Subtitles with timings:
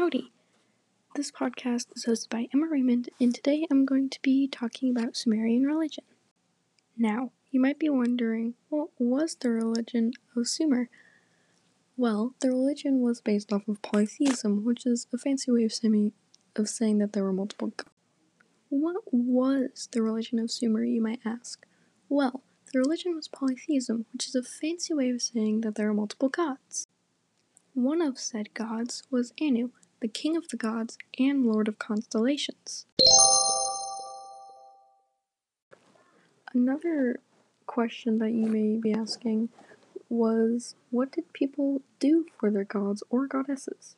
[0.00, 0.32] Howdy!
[1.14, 5.14] This podcast is hosted by Emma Raymond, and today I'm going to be talking about
[5.14, 6.04] Sumerian religion.
[6.96, 10.88] Now, you might be wondering, what was the religion of Sumer?
[11.98, 16.12] Well, the religion was based off of polytheism, which is a fancy way of saying,
[16.56, 17.90] of saying that there were multiple gods.
[18.70, 21.66] What was the religion of Sumer, you might ask?
[22.08, 22.42] Well,
[22.72, 26.30] the religion was polytheism, which is a fancy way of saying that there are multiple
[26.30, 26.86] gods.
[27.74, 32.86] One of said gods was Anu, the king of the gods and lord of constellations.
[36.52, 37.20] Another
[37.66, 39.50] question that you may be asking
[40.08, 43.94] was what did people do for their gods or goddesses?